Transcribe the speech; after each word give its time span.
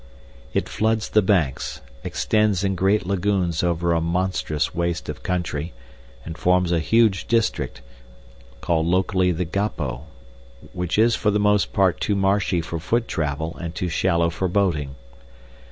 It 0.51 0.67
floods 0.67 1.09
the 1.09 1.21
banks, 1.21 1.81
extends 2.03 2.63
in 2.63 2.73
great 2.73 3.05
lagoons 3.05 3.61
over 3.61 3.93
a 3.93 4.01
monstrous 4.01 4.73
waste 4.73 5.09
of 5.09 5.21
country, 5.21 5.73
and 6.25 6.35
forms 6.39 6.71
a 6.71 6.79
huge 6.79 7.27
district, 7.27 7.83
called 8.61 8.87
locally 8.87 9.31
the 9.31 9.45
Gapo, 9.45 10.05
which 10.73 10.97
is 10.97 11.13
for 11.15 11.29
the 11.29 11.37
most 11.39 11.71
part 11.71 12.01
too 12.01 12.15
marshy 12.15 12.61
for 12.61 12.79
foot 12.79 13.07
travel 13.07 13.55
and 13.61 13.75
too 13.75 13.89
shallow 13.89 14.31
for 14.31 14.47
boating. 14.47 14.95